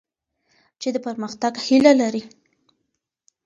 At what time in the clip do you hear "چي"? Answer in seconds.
0.81-0.87